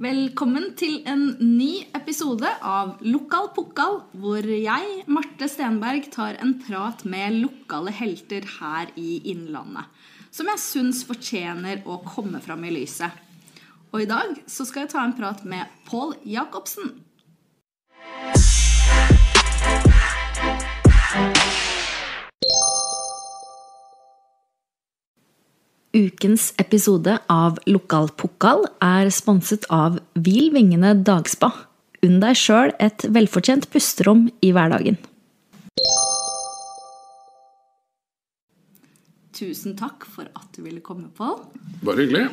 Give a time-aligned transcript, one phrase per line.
[0.00, 7.04] Velkommen til en ny episode av Lokal Pokal, hvor jeg, Marte Stenberg, tar en prat
[7.04, 9.90] med lokale helter her i Innlandet.
[10.32, 13.12] Som jeg syns fortjener å komme fram i lyset.
[13.92, 16.94] Og i dag så skal jeg ta en prat med Pål Jacobsen.
[25.90, 31.48] Ukens episode av Lokal Pokal er sponset av Hvil vingene dagspa.
[32.06, 35.00] Unn deg sjøl et velfortjent pusterom i hverdagen.
[39.34, 41.42] Tusen takk for at du ville komme, Pål.
[41.82, 42.28] Bare hyggelig.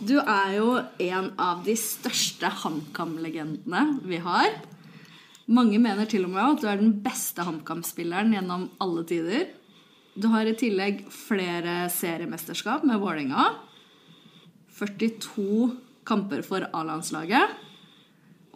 [0.00, 4.48] Du er jo en av de største HamKam-legendene vi har.
[5.44, 9.44] Mange mener til og med at du er den beste HamKam-spilleren gjennom alle tider.
[10.16, 13.50] Du har i tillegg flere seriemesterskap med Vålerenga.
[14.72, 15.74] 42
[16.08, 17.52] kamper for A-landslaget.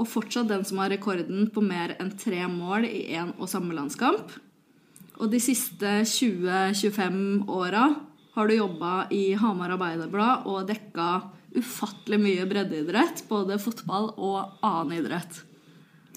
[0.00, 3.76] Og fortsatt den som har rekorden på mer enn tre mål i én og samme
[3.76, 4.32] landskamp.
[5.20, 7.90] Og de siste 20-25 åra
[8.38, 11.10] har du jobba i Hamar Arbeiderblad og dekka
[11.60, 13.26] ufattelig mye breddeidrett.
[13.28, 15.42] Både fotball og annen idrett.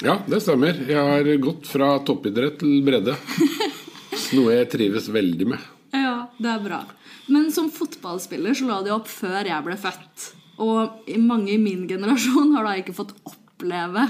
[0.07, 0.79] Ja, det stemmer.
[0.87, 3.19] Jeg har gått fra toppidrett til bredde.
[4.37, 5.71] Noe jeg trives veldig med.
[5.93, 6.83] Ja, det er bra.
[7.31, 10.29] Men som fotballspiller så la de opp før jeg ble født.
[10.63, 14.07] Og mange i min generasjon har da ikke fått oppleve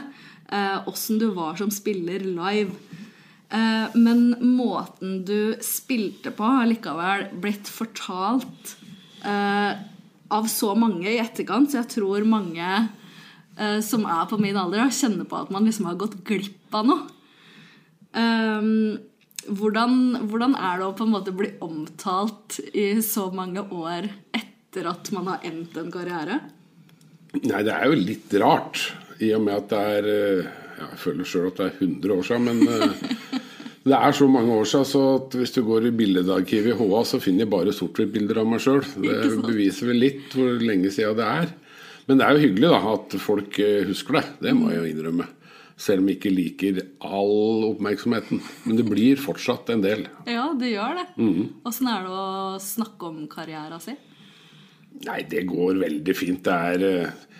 [0.90, 2.73] åssen eh, du var som spiller live.
[3.54, 8.76] Eh, men måten du spilte på, har likevel blitt fortalt
[9.26, 9.72] eh,
[10.34, 14.90] av så mange i etterkant, så jeg tror mange eh, som er på min alder,
[14.90, 17.10] kjenner på at man liksom har gått glipp av noe.
[18.14, 19.00] Um,
[19.47, 24.89] hvordan, hvordan, er det å på en måte bli omtalt i så mange år etter
[24.89, 26.39] at man har endt en karriere?
[27.41, 28.81] Nei, det er jo litt rart.
[29.23, 32.16] I og med at det er eh, ja, Jeg føler sjøl at det er 100
[32.16, 33.41] år siden, men eh,
[33.89, 35.03] det er så mange år siden, så
[35.39, 38.82] hvis du går i billedarkivet i HA, så finner jeg bare sort-hvitt-bilder av meg sjøl.
[39.03, 41.53] Det beviser vel litt hvor lenge siden det er.
[42.08, 44.26] Men det er jo hyggelig da, at folk eh, husker det.
[44.43, 45.30] Det må jeg jo innrømme.
[45.80, 48.42] Selv om jeg ikke liker all oppmerksomheten.
[48.67, 50.06] Men det blir fortsatt en del.
[50.30, 51.08] Ja, det gjør det.
[51.66, 51.94] Åssen mm.
[51.95, 52.26] er det å
[52.61, 53.98] snakke om karrieren sin?
[55.04, 56.45] Nei, det går veldig fint.
[56.45, 57.39] Det er, eh,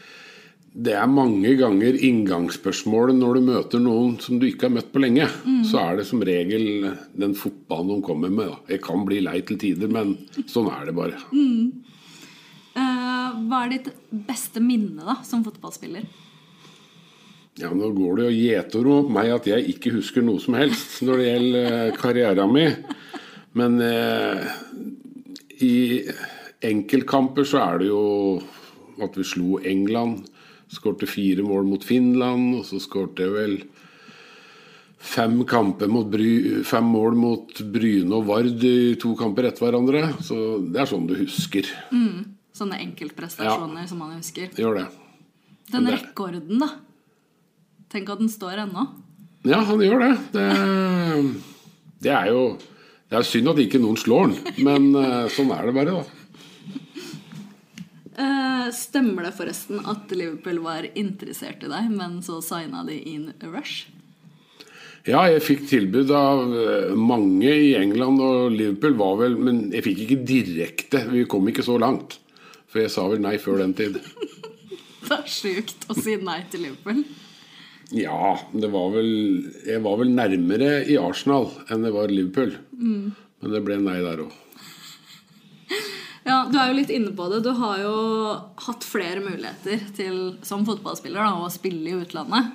[0.74, 5.04] det er mange ganger inngangsspørsmålet når du møter noen som du ikke har møtt på
[5.04, 5.30] lenge.
[5.46, 5.62] Mm.
[5.70, 8.50] Så er det som regel den fotballen de kommer med.
[8.50, 8.76] Da.
[8.76, 10.18] Jeg kan bli lei til tider, men
[10.50, 11.22] sånn er det bare.
[11.32, 11.86] Mm.
[12.74, 13.92] Uh, hva er ditt
[14.26, 16.10] beste minne da, som fotballspiller?
[17.62, 21.04] Ja, Nå går det jo gjetord om meg at jeg ikke husker noe som helst
[21.06, 22.78] når det gjelder eh, karrieren min.
[23.54, 24.48] Men eh,
[25.62, 25.76] i
[26.66, 28.04] enkeltkamper så er det jo
[29.04, 30.24] at vi slo England.
[30.74, 33.54] Skårte fire mål mot Finland, og så skårte jeg vel
[34.98, 40.08] fem, mot Bry, fem mål mot Bryne og Vard i to kamper etter hverandre.
[40.26, 41.70] Så det er sånn du husker.
[41.94, 43.92] Mm, sånne enkeltprestasjoner ja.
[43.92, 44.50] som man husker.
[44.58, 44.88] Gjør det.
[45.70, 46.72] Den rekorden, da?
[47.94, 48.88] Tenk at den står ennå.
[49.46, 50.14] Ja, han gjør det.
[50.34, 50.48] Det,
[52.02, 52.44] det er jo
[53.12, 56.20] Det er synd at ikke noen slår den, men uh, sånn er det bare, da.
[58.18, 63.28] Uh, stemmer det forresten at Liverpool var interessert i deg, men så signa de inn
[63.46, 63.92] Rush?
[65.04, 69.84] Ja, jeg fikk tilbud av eh, mange i England, og Liverpool var vel Men jeg
[69.84, 71.02] fikk ikke direkte.
[71.12, 72.16] Vi kom ikke så langt.
[72.72, 74.00] For jeg sa vel nei før den tid.
[75.04, 77.04] det er sjukt å si nei til Liverpool.
[77.94, 79.10] Ja, det var vel
[79.68, 82.56] Jeg var vel nærmere i Arsenal enn det var Liverpool.
[82.74, 83.14] Mm.
[83.44, 84.40] Men det ble nei der òg.
[86.24, 87.42] Ja, du er jo litt inne på det.
[87.44, 87.96] Du har jo
[88.66, 92.54] hatt flere muligheter til, som fotballspiller da, å spille i utlandet.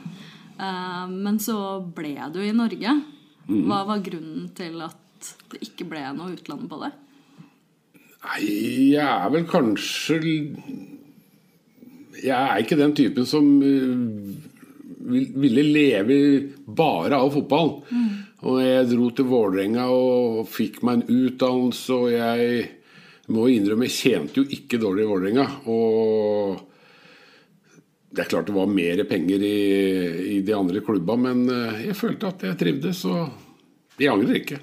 [0.57, 1.59] Uh, men så
[1.95, 2.97] ble du i Norge.
[3.45, 3.67] Mm.
[3.69, 6.95] Hva var grunnen til at det ikke ble noe utland på det?
[8.25, 8.41] Nei,
[8.95, 10.17] jeg er vel kanskje
[12.19, 14.48] Jeg er ikke den typen som uh,
[15.09, 16.17] ville leve
[16.67, 17.73] bare av fotball.
[17.91, 18.09] Mm.
[18.49, 22.67] Og jeg dro til Vålerenga og fikk meg en utdannelse, og jeg
[23.35, 25.47] må innrømme jeg tjente jo ikke dårlig i Vålerenga.
[25.73, 26.61] Og
[28.15, 29.59] det er klart det var mer penger i,
[30.37, 34.63] i de andre klubba, men eh, jeg følte at jeg trivdes, og jeg angrer ikke.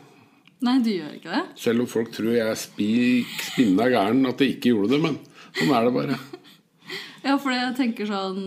[0.65, 1.43] Nei, du gjør ikke det?
[1.61, 5.19] Selv om folk tror jeg er spinna gæren at jeg ikke gjorde det, men
[5.59, 6.17] sånn er det bare.
[7.27, 8.41] ja, for jeg tenker sånn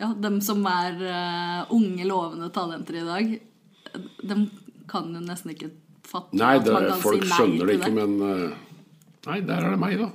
[0.00, 3.32] ja, dem som er uh, unge, lovende talenter i dag,
[4.26, 4.46] dem
[4.90, 5.70] kan jo nesten ikke
[6.04, 7.98] fatte nei, det, at man kan folk si nei skjønner det ikke, det.
[8.02, 8.62] men uh,
[9.24, 10.10] Nei, der er det meg, da.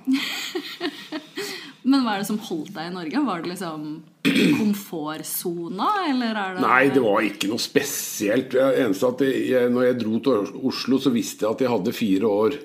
[1.90, 3.22] men hva er det som holdt deg i Norge?
[3.26, 3.88] Var det liksom
[4.60, 8.54] komfortsona, eller er det Nei, det var ikke noe spesielt.
[8.54, 12.30] Eneste at jeg, når jeg dro til Oslo, så visste jeg at jeg hadde fire
[12.30, 12.60] år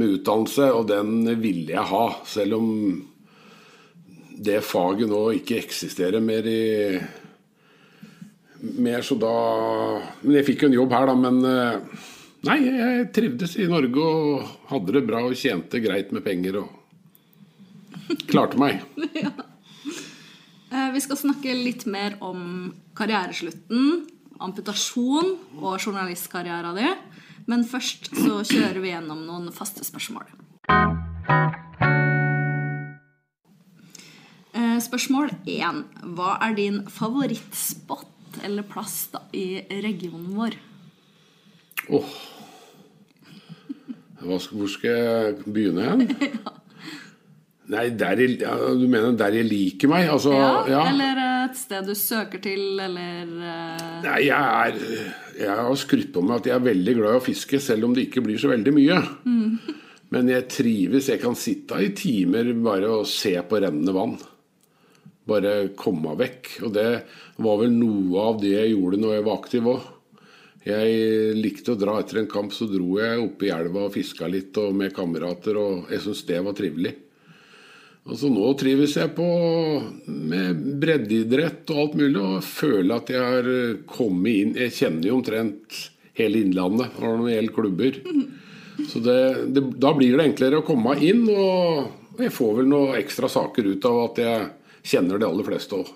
[0.00, 1.12] med utdannelse, og den
[1.42, 2.06] ville jeg ha.
[2.32, 2.72] Selv om
[4.34, 6.64] det faget nå ikke eksisterer mer i
[8.64, 9.32] mer, så da
[10.22, 12.02] Men jeg fikk jo en jobb her, da, men eh,
[12.44, 18.18] Nei, jeg trivdes i Norge og hadde det bra og tjente greit med penger og
[18.28, 18.82] klarte meg.
[19.24, 19.32] ja.
[20.92, 24.04] Vi skal snakke litt mer om karriereslutten,
[24.44, 25.32] amputasjon
[25.62, 27.02] og journalistkarrieren din.
[27.48, 30.28] Men først så kjører vi gjennom noen faste spørsmål.
[34.94, 35.80] Spørsmål én.
[36.14, 40.54] Hva er din favorittspot eller plass da, i regionen vår?
[41.88, 42.12] Åh.
[44.22, 44.44] oh.
[44.52, 46.04] hvor skal jeg begynne hen?
[47.74, 50.06] Nei, der jeg, ja, du mener der jeg liker meg?
[50.14, 50.36] Altså,
[50.70, 50.84] ja.
[50.92, 51.18] Eller
[51.48, 54.36] et sted du søker til, eller eh, Nei, jeg
[54.68, 54.78] er
[55.40, 57.96] Jeg har skrytt på meg at jeg er veldig glad i å fiske, selv om
[57.98, 59.00] det ikke blir så veldig mye.
[60.14, 61.10] Men jeg trives.
[61.10, 64.14] Jeg kan sitte i timer bare og se på rennende vann.
[65.28, 66.50] Bare komme meg vekk.
[66.66, 66.88] Og det
[67.42, 69.90] var vel noe av det jeg gjorde når jeg var aktiv òg.
[70.64, 74.28] Jeg likte å dra etter en kamp, så dro jeg opp i elva og fiska
[74.32, 76.94] litt og med kamerater, og jeg syntes det var trivelig.
[78.04, 79.26] Altså Nå trives jeg på
[80.04, 83.46] med breddeidrett og alt mulig, og føler at jeg har
[83.88, 85.78] kommet inn Jeg kjenner jo omtrent
[86.18, 88.00] hele Innlandet når det gjelder klubber.
[88.90, 89.20] Så det,
[89.56, 93.72] det, da blir det enklere å komme inn, og jeg får vel noen ekstra saker
[93.72, 94.44] ut av at jeg
[94.84, 95.92] kjenner de aller fleste òg.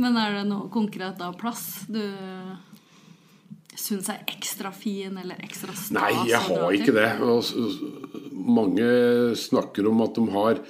[0.00, 2.02] Men er det noe konkret av plass du
[3.78, 5.92] syns er ekstra fin eller ekstra stas?
[5.94, 7.10] Nei, jeg har ikke det.
[8.34, 8.88] Mange
[9.38, 10.64] snakker om at de har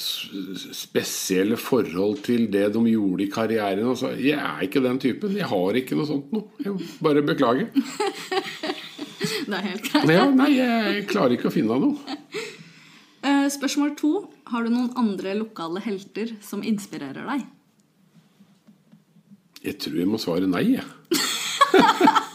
[0.00, 3.88] spesielle forhold til det de gjorde i karrieren.
[3.92, 5.36] Altså, jeg er ikke den typen.
[5.36, 6.46] Jeg har ikke noe sånt noe.
[6.62, 7.68] Jeg bare beklager.
[9.20, 10.10] Det er helt greit.
[10.14, 12.16] Ja, nei, jeg klarer ikke å finne noe.
[13.22, 14.10] Eh, Spørsmål to.
[14.50, 17.44] Har du noen andre lokale helter som inspirerer deg?
[19.60, 20.86] Jeg tror jeg må svare nei, jeg.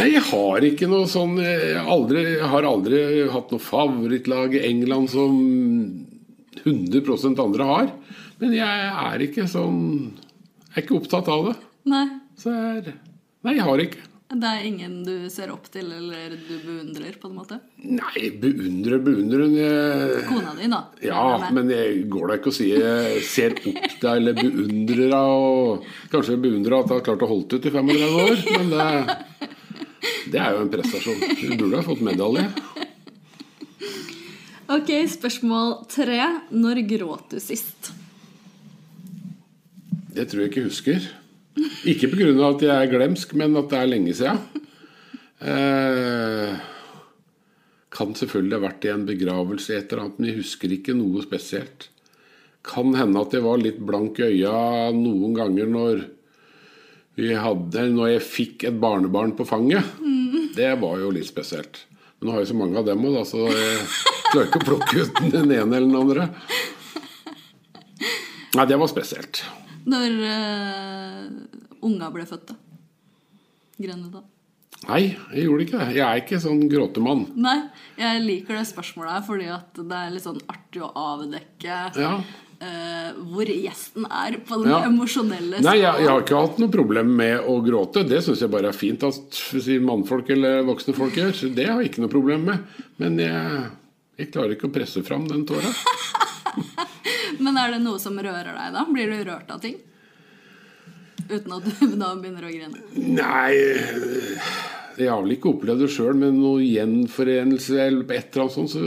[0.00, 5.10] Nei, jeg har ikke noe sånn Jeg aldri, har aldri hatt noe favorittlag i England
[5.12, 5.34] som
[6.62, 7.90] 100% andre har.
[8.40, 9.80] Men jeg er ikke sånn
[10.70, 11.56] Jeg er ikke opptatt av det.
[11.90, 12.06] Nei.
[12.40, 12.94] Så jeg er
[13.40, 14.06] Nei, jeg har ikke.
[14.30, 17.56] Det er ingen du ser opp til eller du beundrer, på en måte?
[17.82, 20.84] Nei, beundrer, beundrer jeg, Kona di, da.
[21.02, 25.16] Ja, jeg men jeg går da ikke å si jeg ser opp til eller beundrer.
[25.18, 28.70] Og kanskje jeg beundrer at jeg har klart å holde ut i 35 år, men
[28.76, 29.16] det,
[30.30, 31.24] det er jo en prestasjon.
[31.40, 32.46] Du burde ha fått medalje.
[34.70, 36.20] Ok, spørsmål tre.
[36.54, 37.90] Når gråt du sist?
[40.14, 41.10] Det tror jeg ikke husker.
[41.90, 42.32] Ikke pga.
[42.48, 44.38] at jeg er glemsk, men at det er lenge siden.
[45.40, 46.60] Eh,
[47.90, 51.24] kan selvfølgelig ha vært i en begravelse et eller annet, men jeg husker ikke noe
[51.24, 51.88] spesielt.
[52.66, 56.02] Kan hende at jeg var litt blank i øya noen ganger når
[57.20, 59.84] vi hadde, når jeg fikk et barnebarn på fanget.
[60.54, 61.84] Det var jo litt spesielt.
[62.18, 63.86] Men nå har jeg så mange av dem òg, så jeg
[64.30, 66.28] klarer ikke å plukke ut den ene eller den andre.
[68.56, 69.42] Nei, det var spesielt.
[69.88, 71.24] Når uh,
[71.86, 72.58] unga ble født, da?
[73.80, 74.20] Grønne, da?
[74.88, 75.02] Nei,
[75.34, 75.88] jeg gjorde ikke det.
[75.98, 77.26] Jeg er ikke sånn gråtemann.
[77.36, 77.56] Nei,
[78.00, 82.14] jeg liker det spørsmålet her fordi at det er litt sånn artig å avdekke Ja.
[82.60, 84.82] Uh, hvor gjesten er på den Ja.
[84.84, 88.02] emosjonelle Nei, jeg, jeg har ikke hatt noe problem med å gråte.
[88.04, 91.32] Det syns jeg bare er fint at si, mannfolk eller voksne folk gjør.
[91.32, 92.66] Så det har jeg ikke noe problem med.
[93.00, 93.62] Men jeg,
[94.20, 95.72] jeg klarer ikke å presse fram den tåra.
[97.44, 98.84] Men er det noe som rører deg, da?
[98.90, 99.78] Blir du rørt av ting?
[101.30, 102.80] Uten at du da begynner å grine?
[102.96, 103.52] Nei
[104.98, 108.74] Jeg har vel ikke opplevd det sjøl, men noe gjenforenelse eller et eller annet sånt,
[108.74, 108.82] så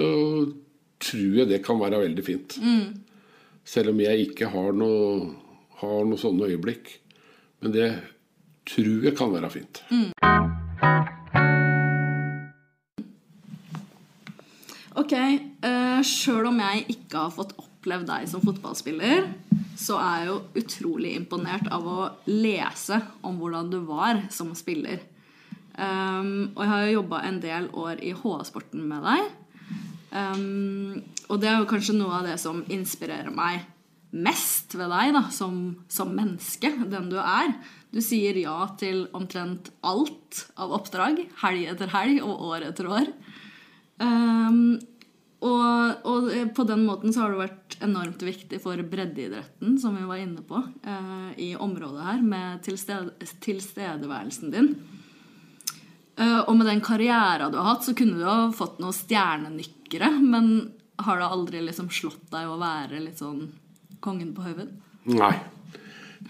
[1.03, 2.57] tror jeg det kan være veldig fint.
[3.67, 5.31] Selv om jeg ikke har noe,
[5.81, 6.91] har noe sånne øyeblikk.
[7.63, 7.89] Men det
[8.67, 9.81] tror jeg kan være fint.
[14.93, 15.13] Ok,
[15.65, 19.27] uh, Sjøl om jeg ikke har fått opplevd deg som fotballspiller,
[19.75, 21.99] så er jeg jo utrolig imponert av å
[22.29, 25.01] lese om hvordan du var som spiller.
[25.75, 29.31] Um, og jeg har jo jobba en del år i HA-sporten med deg.
[30.13, 33.65] Um, og det er jo kanskje noe av det som inspirerer meg
[34.13, 37.51] mest ved deg da, som, som menneske, den du er.
[37.91, 43.09] Du sier ja til omtrent alt av oppdrag, helg etter helg og år etter år.
[43.97, 44.77] Um,
[45.43, 50.05] Og, og på den måten så har det vært enormt viktig for breddeidretten, som vi
[50.07, 53.11] var inne på, eh, i området her, med tilsted,
[53.43, 54.69] tilstedeværelsen din.
[56.15, 60.13] Eh, og med den karriera du har hatt, så kunne du ha fått noen stjernenykkere,
[60.21, 60.53] men
[61.03, 63.49] har det aldri liksom slått deg å være litt sånn
[64.03, 64.77] kongen på haugen?
[65.11, 65.35] Nei.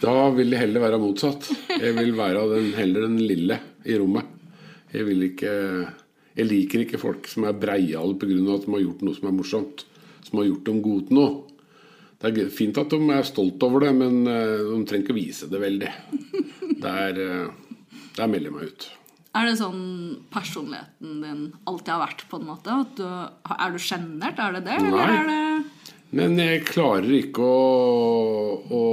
[0.01, 1.51] Da vil det heller være motsatt.
[1.69, 4.31] Jeg vil være den, heller den lille i rommet.
[4.93, 5.51] Jeg vil ikke
[6.33, 8.37] Jeg liker ikke folk som er breiale pga.
[8.55, 9.85] at de har gjort noe som er morsomt.
[10.23, 11.33] Som har gjort dem gode til noe.
[12.23, 15.49] Det er fint at de er stolt over det, men eh, de trenger ikke vise
[15.51, 15.93] det veldig.
[16.83, 17.79] Der, eh,
[18.15, 18.85] der melder jeg meg ut.
[19.33, 19.83] Er det sånn
[20.33, 22.75] personligheten din alltid har vært, på en måte?
[22.97, 24.39] Du, er du sjenert?
[24.39, 24.77] Er det det?
[24.83, 24.89] Nei.
[24.91, 27.63] Eller er det Men jeg klarer ikke å,
[28.69, 28.83] å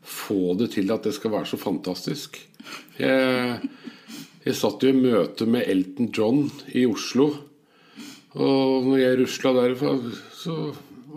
[0.00, 2.40] få det til at det skal være så fantastisk.
[2.98, 3.70] Jeg,
[4.48, 7.28] jeg satt jo i møte med Elton John i Oslo.
[8.38, 9.94] Og når jeg rusla derfra,
[10.36, 10.54] så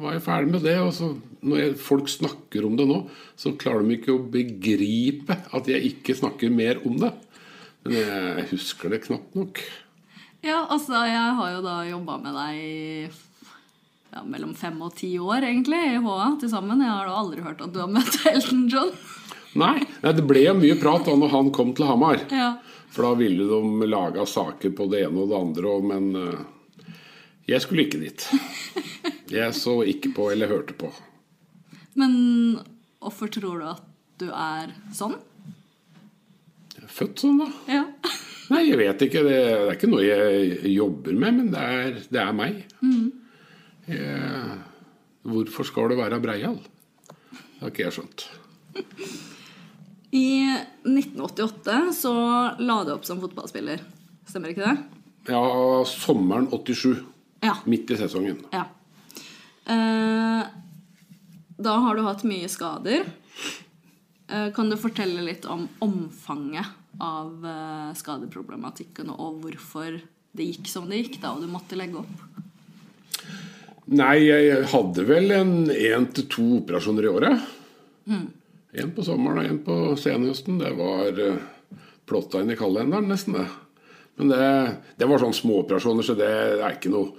[0.01, 0.77] var jeg ferdig med det.
[0.83, 1.13] Og så
[1.47, 2.99] når jeg, folk snakker om det nå,
[3.39, 7.13] så klarer de ikke å begripe at jeg ikke snakker mer om det.
[7.85, 9.63] Men jeg husker det knapt nok.
[10.43, 13.15] Ja, altså, jeg har jo da jobba med deg
[14.11, 16.83] ja, mellom fem og ti år, egentlig, i HA til sammen.
[16.83, 18.91] Jeg har da aldri hørt at du har møtt Elton John.
[19.59, 22.23] Nei, det ble jo mye prat da når han kom til Hamar.
[22.31, 22.53] Ja.
[22.91, 26.93] For da ville de laga saker på det ene og det andre, men eh,
[27.51, 28.27] jeg skulle ikke dit.
[29.31, 30.89] Jeg så ikke på eller hørte på.
[31.95, 32.11] Men
[32.99, 33.85] hvorfor tror du at
[34.19, 35.15] du er sånn?
[36.75, 37.47] Jeg er født sånn, da.
[37.71, 37.85] Ja.
[38.51, 39.23] Nei, jeg vet ikke.
[39.23, 42.59] Det, er ikke noe jeg jobber med, men det er, det er meg.
[43.87, 44.59] Jeg,
[45.31, 46.59] hvorfor skal det være breial?
[46.59, 48.27] Det har ikke jeg skjønt.
[50.11, 50.27] I
[50.83, 52.13] 1988 så
[52.59, 53.79] la du opp som fotballspiller.
[54.27, 54.75] Stemmer ikke det?
[55.31, 55.41] Ja,
[55.87, 56.97] sommeren 87.
[57.41, 57.55] Ja.
[57.65, 58.43] Midt i sesongen.
[58.51, 58.65] ja.
[59.71, 60.43] Eh,
[61.61, 63.05] da har du hatt mye skader.
[64.27, 69.99] Eh, kan du fortelle litt om omfanget av eh, skadeproblematikken, og hvorfor
[70.31, 73.27] det gikk som det gikk, da, og du måtte legge opp?
[73.91, 77.49] Nei, jeg hadde vel en én til to operasjoner i året.
[78.71, 80.61] En på sommeren og en på senhøsten.
[80.61, 81.43] Det var uh,
[82.07, 83.47] plotta inn i kalenderen, nesten det.
[84.19, 84.47] Men det,
[84.99, 87.15] det var sånn småoperasjoner, så det er ikke noe.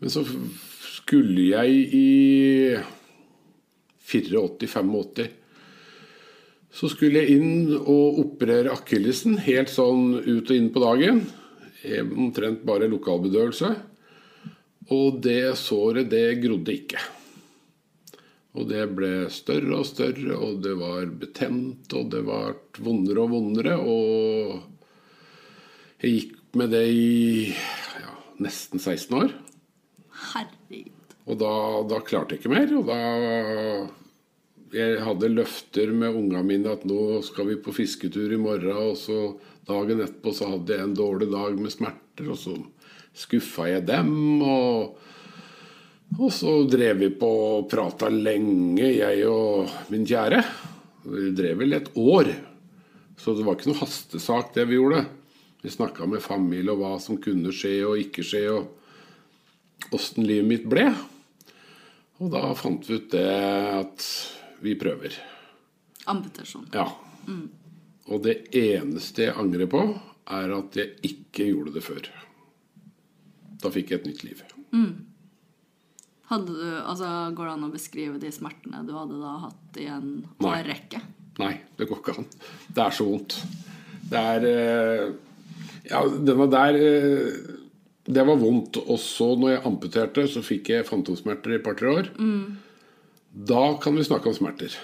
[0.00, 2.08] Men så skulle jeg i
[4.04, 5.40] 84-85
[6.74, 11.20] så skulle jeg inn og operere akillesen helt sånn ut og inn på dagen.
[11.86, 13.70] Eh, Omtrent bare lokalbedøvelse.
[14.94, 16.98] Og det såret, det grodde ikke.
[18.54, 22.54] Og det ble større og større, og det var betent, og det ble
[22.86, 23.74] vondere og vondere.
[23.82, 24.60] Og
[26.04, 28.12] jeg gikk med det i ja,
[28.44, 29.34] nesten 16 år.
[30.30, 31.14] Herregud.
[31.24, 31.52] Og da,
[31.90, 32.74] da klarte jeg ikke mer.
[32.78, 32.98] Og da
[34.74, 38.90] Jeg hadde løfter med unga mine at nå skal vi på fisketur i morgen.
[38.90, 39.18] Og så
[39.66, 42.54] dagen etterpå så hadde jeg en dårlig dag med smerter, og så
[43.14, 44.14] skuffa jeg dem.
[44.42, 44.94] Og,
[46.18, 50.40] og så drev vi på og prata lenge, jeg og min kjære.
[51.04, 52.30] Vi drev vel et år.
[53.18, 55.04] Så det var ikke noe hastesak, det vi gjorde.
[55.64, 58.46] Vi snakka med familie og hva som kunne skje og ikke skje.
[58.52, 60.88] og åssen livet mitt ble.
[62.22, 64.08] Og da fant vi ut det at
[64.64, 65.16] vi prøver.
[66.10, 66.68] Amputasjon.
[66.72, 66.86] Ja.
[68.12, 69.82] Og det eneste jeg angrer på,
[70.24, 72.06] er at jeg ikke gjorde det før.
[73.60, 74.44] Da fikk jeg et nytt liv.
[76.34, 79.86] Hadde du, altså, går det an å beskrive de smertene du hadde da hatt i
[79.90, 80.08] en
[80.42, 80.50] Nei.
[80.50, 81.02] årrekke?
[81.42, 82.26] Nei, det går ikke an.
[82.74, 83.36] Det er så vondt.
[84.10, 85.04] Det er eh,
[85.90, 86.00] Ja,
[86.40, 87.38] var der eh,
[88.04, 88.78] Det var vondt.
[88.82, 92.10] Og så, når jeg amputerte, så fikk jeg fantomsmerter i et par-tre år.
[93.34, 94.74] Da kan vi snakke om smerter.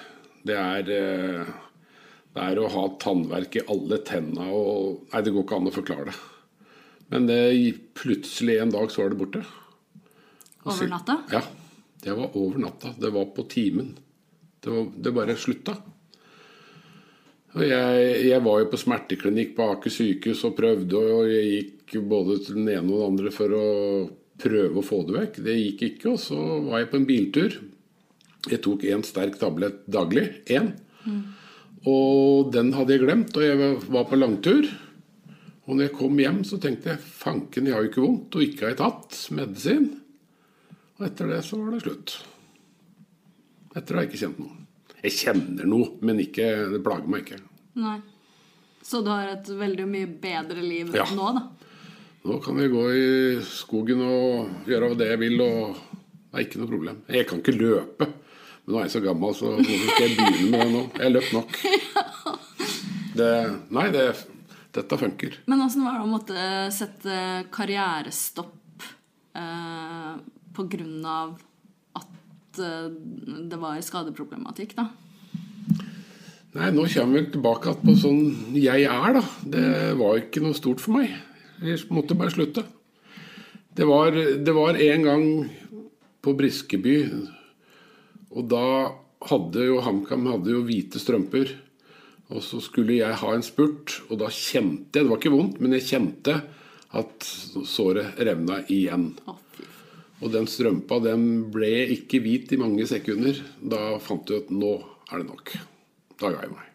[0.47, 1.55] Det er eh,
[2.35, 5.79] Det er å ha tannverk i alle tenna og Nei, det går ikke an å
[5.79, 6.19] forklare det.
[7.11, 7.41] Men det,
[7.99, 9.43] plutselig en dag så var det borte.
[10.65, 11.23] Over natta?
[11.33, 11.43] Ja.
[12.01, 12.95] Det var over natta.
[12.99, 13.99] Det var på timen.
[14.61, 15.75] Det, var, det bare slutta.
[17.51, 21.97] Og jeg, jeg var jo på smerteklinikk på Aker sykehus og prøvde, og jeg gikk
[22.09, 23.67] både til den ene og den andre for å
[24.41, 25.41] prøve å få det vekk.
[25.49, 26.39] Det gikk ikke, og så
[26.69, 27.59] var jeg på en biltur.
[28.49, 30.29] Jeg tok én sterk tablett daglig.
[30.49, 30.71] Én.
[31.91, 34.71] Og den hadde jeg glemt, og jeg var på langtur.
[35.67, 38.47] Og når jeg kom hjem, så tenkte jeg fanken, jeg har jo ikke vondt, og
[38.47, 39.91] ikke har jeg tatt medisin.
[41.01, 42.15] Og etter det så var det slutt.
[43.73, 44.57] Etter det har jeg ikke kjent noe.
[45.01, 47.39] Jeg kjenner noe, men ikke, det plager meg ikke.
[47.81, 47.97] Nei.
[48.85, 51.07] Så du har et veldig mye bedre liv Ja.
[51.17, 51.47] nå, da?
[52.29, 53.05] Nå kan jeg gå i
[53.49, 56.99] skogen og gjøre det jeg vil, og det er ikke noe problem.
[57.09, 60.51] Jeg kan ikke løpe, men nå er jeg så gammel, så hvorfor skal jeg begynne
[60.53, 60.83] med det nå?
[60.99, 61.57] Jeg har løpt nok.
[63.11, 63.27] Det,
[63.75, 64.05] nei, det,
[64.73, 65.35] dette funker.
[65.51, 66.43] Men åssen var det å måtte
[66.73, 67.17] sette
[67.53, 68.85] karrierestopp
[69.35, 70.13] eh,
[70.57, 71.37] på grunn av
[71.99, 72.91] at eh,
[73.51, 74.89] det var skadeproblematikk, da?
[76.51, 79.23] Nei, nå kommer vi tilbake på sånn jeg er, da.
[79.47, 79.67] Det
[80.01, 81.13] var ikke noe stort for meg.
[81.63, 82.65] Jeg måtte bare slutte.
[83.77, 85.27] Det var, det var en gang
[86.21, 86.97] på Briskeby,
[88.35, 88.65] og da
[89.31, 91.55] hadde jo HamKam hadde jo hvite strømper.
[92.31, 95.59] Og så skulle jeg ha en spurt, og da kjente jeg Det var ikke vondt,
[95.63, 96.37] men jeg kjente
[96.99, 97.27] at
[97.67, 99.13] såret revna igjen.
[99.23, 99.50] Fy.
[100.21, 101.23] Og den strømpa den
[101.53, 103.39] ble ikke hvit i mange sekunder.
[103.61, 104.75] Da fant du at nå
[105.11, 105.55] er det nok.
[106.21, 106.67] Da ga jeg meg.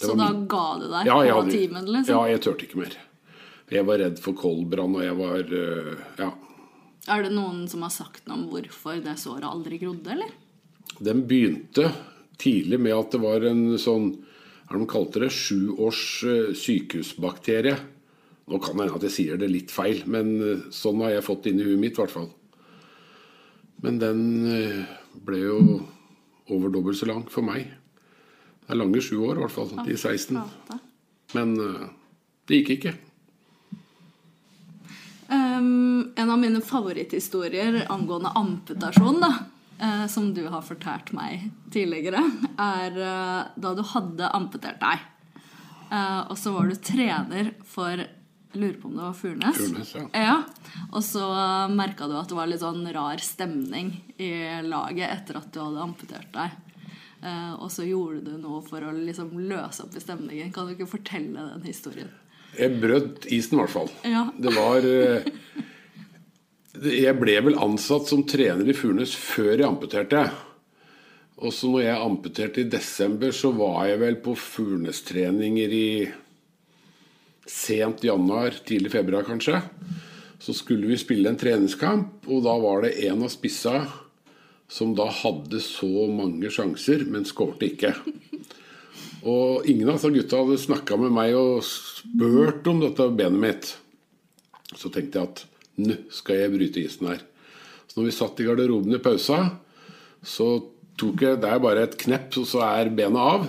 [0.00, 2.14] Det Så da min- ga du deg ja, på timen, liksom?
[2.14, 2.96] Ja, jeg turte ikke mer.
[3.70, 6.30] Jeg var redd for koldbrann, og jeg var uh, Ja.
[7.08, 10.30] Er det noen som har sagt noe om hvorfor det såret aldri grodde, eller?
[11.00, 11.92] Den begynte
[12.40, 14.10] tidlig med at det var en sånn
[14.70, 17.74] hva de kalte det, sjuårs eh, sykehusbakterie.
[18.50, 21.26] Nå kan det hende at jeg sier det litt feil, men eh, sånn har jeg
[21.26, 22.28] fått inn i huet mitt, i hvert fall.
[23.84, 25.60] Men den eh, ble jo
[26.50, 27.70] over dobbelt så lang for meg.
[28.64, 29.70] Det er lange sju år, i hvert fall.
[29.86, 30.40] De 16.
[31.36, 31.86] Men eh,
[32.48, 32.96] det gikk ikke.
[35.30, 39.30] Um, en av mine favoritthistorier angående amputasjon, da,
[39.78, 42.24] uh, som du har fortalt meg tidligere,
[42.58, 45.04] er uh, da du hadde amputert deg.
[45.90, 48.02] Uh, og så var du trener for
[48.52, 49.60] lurer på om det var Furnes.
[49.60, 50.06] Furnes, ja.
[50.16, 50.38] ja.
[50.90, 54.32] Og så uh, merka du at det var litt sånn rar stemning i
[54.66, 56.58] laget etter at du hadde amputert deg.
[57.20, 60.52] Eh, og så gjorde du noe for å liksom løse opp i stemningen.
[60.54, 62.12] Kan du ikke fortelle den historien?
[62.56, 63.90] Jeg brøt isen, i hvert fall.
[64.08, 64.24] Ja.
[64.34, 65.28] Det var eh,
[66.80, 70.24] Jeg ble vel ansatt som trener i Furnes før jeg amputerte.
[71.40, 75.90] Og så når jeg amputerte i desember, så var jeg vel på Furnes-treninger i
[77.50, 79.58] sent januar, tidlig februar kanskje.
[80.40, 83.82] Så skulle vi spille en treningskamp, og da var det en av spissa
[84.70, 87.92] som da hadde så mange sjanser, men skårte ikke.
[89.26, 93.72] Og ingen av disse gutta hadde snakka med meg og spurt om dette benet mitt.
[94.70, 95.42] Så tenkte jeg at
[95.80, 97.24] nå skal jeg bryte isen her.
[97.90, 99.42] Så når vi satt i garderoben i pausa,
[100.22, 100.52] så
[101.00, 103.48] tok jeg Det er bare et knepp, og så er benet av.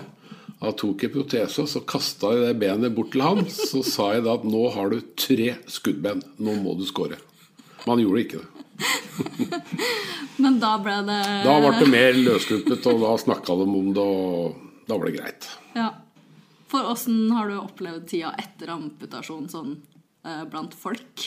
[0.62, 3.40] Da tok en protese, så kasta jeg det benet bort til han.
[3.50, 6.22] Så sa jeg da at nå har du tre skuddben.
[6.38, 7.18] Nå må du score.
[7.82, 8.50] Men han gjorde ikke det.
[10.42, 14.06] Men da ble det Da ble det mer løsluppet, og da snakka de om det,
[14.06, 15.50] og da var det greit.
[15.78, 15.90] Ja.
[16.72, 19.74] For åssen har du opplevd tida etter amputasjon sånn
[20.24, 21.26] eh, blant folk?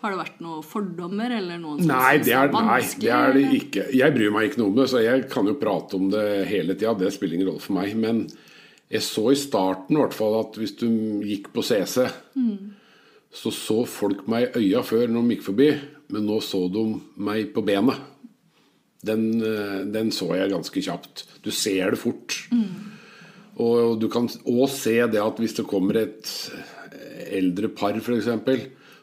[0.00, 3.34] Har det vært noen fordommer eller noen som Nei, det er, nei, vanskelig, det er
[3.36, 3.82] det ikke.
[4.00, 6.76] Jeg bryr meg ikke noe om det, så jeg kan jo prate om det hele
[6.76, 6.94] tida.
[6.96, 7.92] Det spiller ingen rolle for meg.
[8.00, 8.22] Men
[8.90, 10.88] jeg så i starten i hvert fall at hvis du
[11.28, 12.06] gikk på CC,
[13.30, 15.68] så så folk meg i øya før når de gikk forbi,
[16.10, 16.86] men nå så de
[17.20, 18.00] meg på benet.
[19.06, 21.26] Den, eh, den så jeg ganske kjapt.
[21.44, 22.40] Du ser det fort.
[23.60, 26.28] Og du kan òg se det at hvis det kommer et
[27.30, 28.28] eldre par, f.eks.,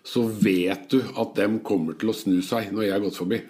[0.07, 3.41] så vet du at dem kommer til å snu seg når jeg har gått forbi.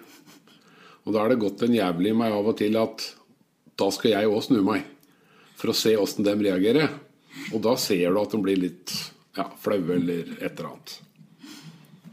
[1.06, 3.04] Og da er det gått en jævlig i meg av og til at
[3.78, 4.82] da skal jeg òg snu meg.
[5.58, 6.90] For å se åssen de reagerer.
[7.54, 8.94] Og da ser du at de blir litt
[9.38, 10.96] ja, flaue eller et eller annet.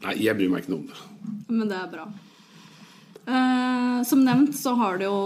[0.05, 1.01] Nei, jeg bryr meg ikke noe om det.
[1.49, 2.05] Men det er bra.
[3.25, 5.19] Eh, som nevnt så har du jo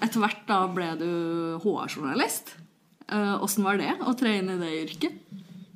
[0.00, 1.10] Etter hvert da ble du
[1.60, 2.54] HR-journalist.
[3.12, 5.20] Åssen var det å tre inn i det yrket?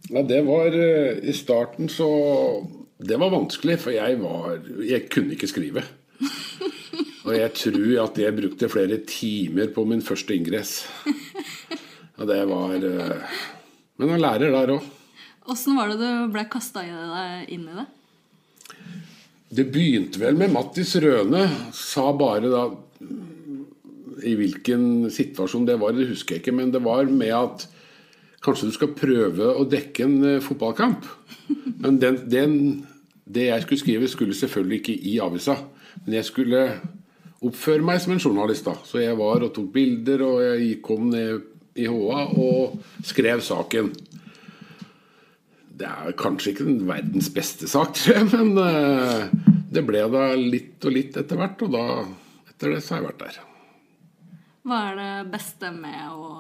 [0.09, 2.09] Ja, det var eh, I starten så
[2.98, 5.84] Det var vanskelig, for jeg var Jeg kunne ikke skrive.
[7.28, 10.80] Og jeg tror at jeg brukte flere timer på min første ingress.
[12.18, 13.37] Og det var eh,
[14.00, 14.87] Men han lærer der òg.
[15.48, 17.87] Åssen var det du ble kasta inn i det?
[19.48, 21.46] Det begynte vel med Mattis Røne.
[21.72, 22.64] Sa bare da
[24.28, 26.56] I hvilken situasjon det var, det husker jeg ikke.
[26.58, 27.68] Men det var med at
[28.48, 31.06] kanskje du skal prøve å dekke en eh, fotballkamp.
[31.84, 32.54] Men den, den,
[33.28, 35.58] det jeg skulle skrive, skulle selvfølgelig ikke i avisa.
[36.04, 36.62] Men jeg skulle
[37.44, 38.66] oppføre meg som en journalist.
[38.66, 38.76] da.
[38.84, 41.44] Så jeg var og tok bilder, og jeg kom ned
[41.78, 43.92] i HA og skrev saken.
[45.78, 49.28] Det er kanskje ikke den verdens beste sak, tror jeg, men eh,
[49.70, 51.62] det ble da litt og litt etter hvert.
[51.66, 51.84] Og da,
[52.50, 53.42] etter det, så har jeg vært der.
[54.68, 56.32] Hva er det beste med å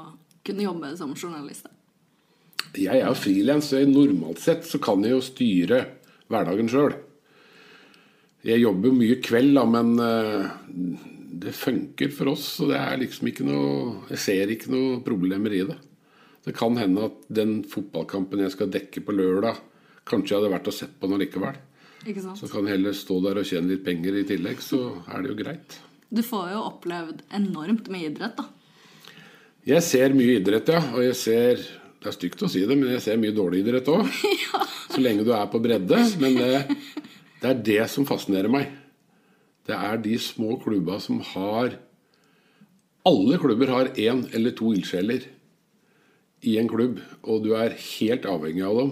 [0.44, 1.68] kunne jobbe som journalist?
[2.76, 5.84] Jeg er jo frilans, så normalt sett så kan jeg jo styre
[6.28, 6.96] hverdagen sjøl.
[8.46, 10.50] Jeg jobber mye kveld, da, men eh,
[11.42, 12.44] det funker for oss.
[12.58, 15.78] Så det er liksom ikke noe Jeg ser ikke noe problemer i det.
[16.46, 19.58] Det kan hende at den fotballkampen jeg skal dekke på lørdag,
[20.08, 21.26] kanskje jeg hadde vært og sett på den
[22.24, 22.38] sant?
[22.40, 25.32] Så kan jeg heller stå der og tjene litt penger i tillegg, så er det
[25.32, 25.76] jo greit.
[26.08, 28.46] Du får jo opplevd enormt med idrett, da.
[29.68, 30.80] Jeg ser mye idrett, ja.
[30.94, 31.66] Og jeg ser
[31.98, 34.06] Det er stygt å si det, men jeg ser mye dårlig idrett òg.
[34.92, 35.98] Så lenge du er på bredde.
[36.22, 36.76] Men det,
[37.42, 38.70] det er det som fascinerer meg.
[39.66, 41.74] Det er de små klubba som har
[43.08, 45.26] Alle klubber har én eller to ildsjeler
[46.44, 48.90] i en klubb, og du er helt avhengig av dem.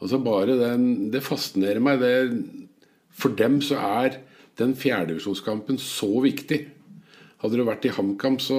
[0.00, 2.00] Og så bare den, Det fascinerer meg.
[2.00, 2.80] Det,
[3.12, 4.18] for dem så er
[4.58, 6.64] den fjerdedivisjonskampen så viktig.
[7.40, 8.56] Hadde det vært i HamKam, så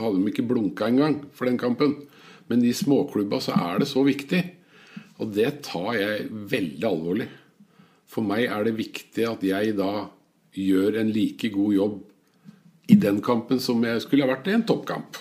[0.00, 1.96] hadde de ikke blunka engang for den kampen.
[2.50, 4.42] Men i småklubba så er det så viktig.
[5.22, 7.28] Og det tar jeg veldig alvorlig.
[8.10, 10.08] For meg er det viktig at jeg da
[10.58, 11.98] gjør en like god jobb
[12.90, 15.20] i den kampen som jeg skulle ha vært i en toppkamp.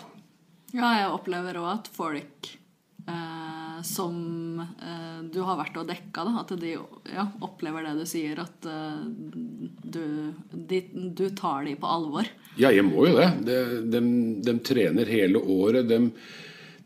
[0.74, 4.18] Ja, jeg opplever òg at folk eh, som
[4.62, 8.66] eh, du har vært og dekka, da, at de ja, opplever det du sier, at
[8.70, 10.04] eh, du,
[10.50, 10.82] de,
[11.14, 12.30] du tar de på alvor.
[12.58, 13.30] Ja, jeg må jo det.
[13.46, 13.58] De,
[13.94, 14.04] de,
[14.46, 15.90] de trener hele året.
[15.90, 16.10] De,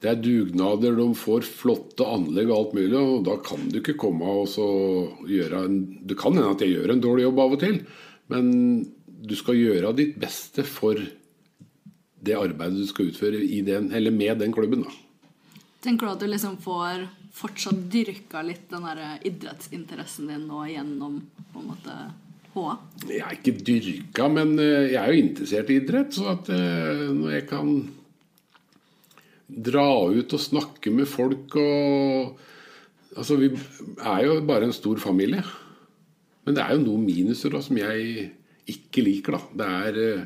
[0.04, 3.00] det er dugnader, de får flotte anlegg og alt mulig.
[3.00, 4.66] Og da kan du ikke komme og så
[5.30, 7.80] gjøre en Det kan hende at jeg gjør en dårlig jobb av og til,
[8.34, 8.50] men
[9.24, 11.00] du skal gjøre ditt beste for
[12.24, 14.84] det arbeidet du skal utføre i den, eller med den klubben.
[14.84, 14.92] da.
[15.84, 21.18] Tenker du at du liksom får fortsatt dyrka litt den der idrettsinteressen din nå gjennom
[21.52, 21.98] på en måte
[22.54, 22.78] HA?
[23.08, 26.16] Jeg er ikke dyrka, men eh, jeg er jo interessert i idrett.
[26.16, 27.74] Så at eh, når jeg kan
[29.54, 32.42] dra ut og snakke med folk og
[33.14, 33.46] Altså, vi
[34.02, 35.44] er jo bare en stor familie.
[36.48, 38.32] Men det er jo noen minuser da, som jeg
[38.74, 39.42] ikke liker, da.
[39.60, 40.24] Det er eh,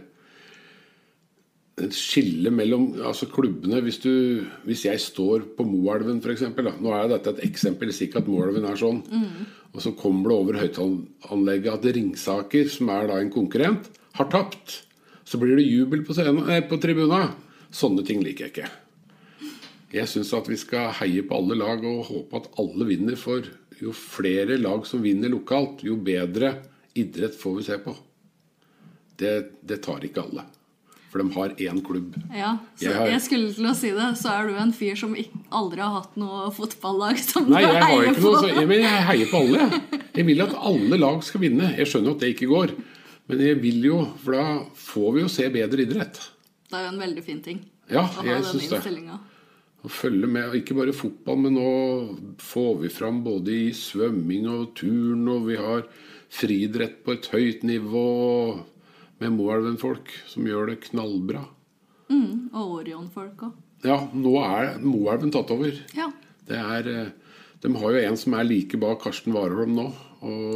[1.86, 6.48] et skille mellom altså klubbene hvis, du, hvis jeg står på Moelven f.eks.
[6.58, 9.04] Nå er dette et eksempel, ikke at Moelven er sånn.
[9.06, 9.46] Mm.
[9.76, 14.82] Og så kommer det over høyttaleranlegget at Ringsaker, som er da en konkurrent, har tapt.
[15.28, 17.28] Så blir det jubel på, scenen, nei, på tribuna.
[17.74, 18.76] Sånne ting liker jeg ikke.
[19.94, 23.16] Jeg syns at vi skal heie på alle lag og håpe at alle vinner.
[23.20, 23.46] For
[23.80, 26.58] jo flere lag som vinner lokalt, jo bedre
[26.98, 27.94] idrett får vi se på.
[29.18, 29.34] Det,
[29.66, 30.44] det tar ikke alle.
[31.08, 32.18] For de har én klubb.
[32.36, 34.96] Ja, så Jeg har- jeg skulle til å si det, så er du en fyr
[35.00, 38.22] som ikke, aldri har hatt noe fotballag som Nei, du heier på.
[38.22, 39.58] noe så, Men jeg heier på alle.
[39.72, 40.02] jeg.
[40.18, 41.72] Jeg vil at alle lag skal vinne.
[41.78, 42.76] Jeg skjønner at det ikke går.
[43.30, 46.20] Men jeg vil jo, for da får vi jo se bedre idrett.
[46.70, 49.20] Det er jo en veldig fin ting Ja, jeg syns det.
[49.88, 51.68] Å følge med, ikke bare fotball, men nå
[52.44, 55.86] får vi fram både i svømming og turn, og vi har
[56.34, 58.02] friidrett på et høyt nivå
[59.22, 61.46] med Moelven-folk som gjør det knallbra.
[62.12, 63.56] Mm, og Orion-folk òg.
[63.88, 65.72] Ja, nå er Moelven tatt over.
[65.96, 66.10] Ja,
[66.48, 67.10] Det er, eh,
[67.62, 69.88] de har jo en som er like bak Karsten Warholm nå.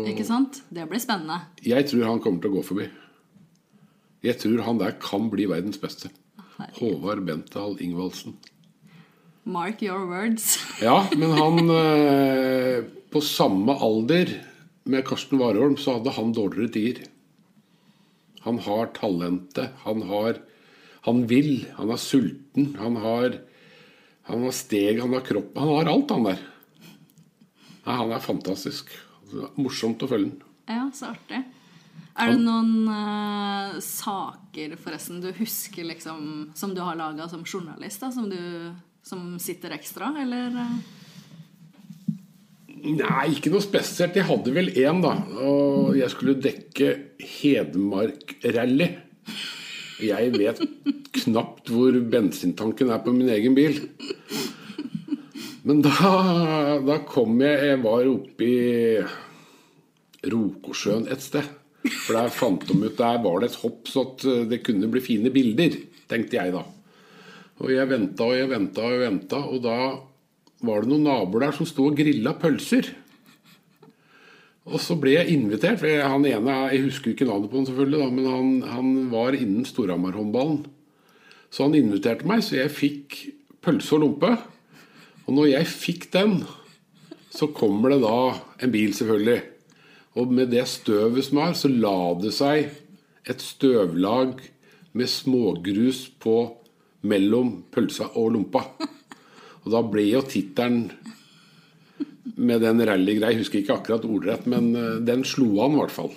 [0.08, 0.62] Ikke sant?
[0.72, 1.42] Det blir spennende.
[1.62, 2.90] jeg tror han kommer til å gå forbi.
[4.24, 6.10] Jeg tror han der kan bli verdens beste.
[6.80, 8.36] Håvard Bentdal Ingvaldsen.
[9.44, 10.60] Mark your words.
[10.82, 14.34] Ja, men han eh, På samme alder
[14.84, 17.10] med Karsten Warholm så hadde han dårligere tider.
[18.42, 19.70] Han har talentet.
[19.86, 20.42] Han har
[21.06, 21.68] Han vil.
[21.78, 22.76] Han er sulten.
[22.80, 23.40] Han har
[24.30, 25.58] Han har steg, han har kropp.
[25.58, 26.44] Han har alt, han der.
[27.86, 28.92] Nei, han er fantastisk.
[29.58, 30.44] Morsomt å følge den.
[30.70, 31.42] Ja, så artig.
[32.22, 38.04] Er det noen uh, saker forresten du husker liksom som du har laga som journalist,
[38.04, 40.58] da, som, du, som sitter ekstra, eller?
[42.82, 44.18] Nei, ikke noe spesielt.
[44.18, 45.14] Jeg hadde vel én, da.
[45.46, 48.90] Og jeg skulle dekke Hedmark-rally.
[50.02, 50.62] Jeg vet
[51.22, 53.78] knapt hvor bensintanken er på min egen bil.
[55.68, 55.92] Men da,
[56.82, 58.98] da kom jeg Jeg var oppe i
[60.32, 61.46] Rokosjøen et sted.
[62.06, 64.08] For der fant de ut Der var det et hopp, så
[64.50, 65.78] det kunne bli fine bilder,
[66.10, 66.66] tenkte jeg da.
[67.62, 69.78] Og jeg venta og jeg venta og jeg venta, og da
[70.66, 72.90] var det noen naboer der som sto og grilla pølser.
[74.70, 75.80] Og så ble jeg invitert.
[75.82, 79.34] for Han ene, Jeg husker ikke navnet på han selvfølgelig, da, men han, han var
[79.34, 80.66] innen Storhamar-håndballen.
[81.50, 83.18] Så han inviterte meg, så jeg fikk
[83.62, 84.36] pølse og lompe.
[85.26, 86.44] Og når jeg fikk den,
[87.30, 89.42] så kommer det da en bil, selvfølgelig.
[90.18, 92.72] Og med det støvet som er, så la det seg
[93.30, 94.40] et støvlag
[94.94, 96.61] med smågrus på
[97.08, 98.66] mellom pølsa og lompa.
[99.62, 100.88] Og da ble jo tittelen
[102.42, 105.94] med den rallygreia, jeg husker ikke akkurat ordrett, men eh, den slo an i hvert
[105.94, 106.12] fall.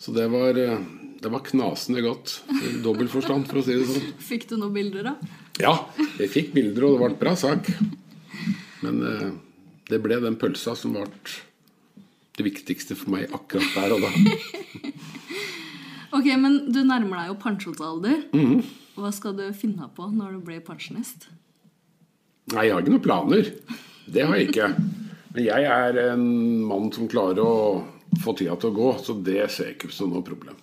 [0.00, 0.78] Så det var, eh,
[1.20, 2.38] det var knasende godt.
[2.56, 4.08] i Dobbel forstand, for å si det sånn.
[4.24, 5.36] Fikk du noen bilder, da?
[5.60, 5.74] Ja,
[6.20, 7.68] jeg fikk bilder, og det var en bra sak.
[8.84, 9.30] Men eh,
[9.90, 11.08] det ble den pølsa som ble
[12.38, 14.12] det viktigste for meg akkurat der og da.
[16.10, 18.16] Ok, men du nærmer deg jo pensjonsalder.
[18.34, 18.62] Mhm.
[19.00, 21.30] Hva skal du finne på når du blir pensjonist?
[22.52, 23.50] Nei, jeg har ikke noen planer.
[24.10, 24.68] Det har jeg ikke.
[25.30, 26.24] Men jeg er en
[26.68, 27.54] mann som klarer å
[28.20, 30.58] få tida til å gå, så det ser jeg ikke som noe problem.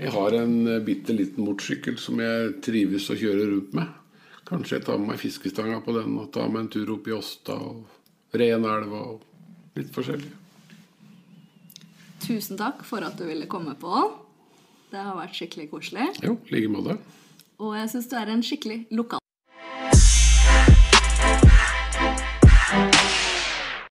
[0.00, 3.96] Jeg har en bitte liten motorsykkel som jeg trives å kjøre rundt med.
[4.50, 7.14] Kanskje jeg tar med meg fiskestanga på den og tar meg en tur opp i
[7.16, 10.30] Åsta og Renelva og litt forskjellig.
[12.20, 13.94] Tusen takk for at du ville komme på.
[14.90, 16.10] Det har vært skikkelig koselig.
[16.22, 16.98] Jo, i like måte.
[17.60, 19.19] Og jeg syns du er en skikkelig lokal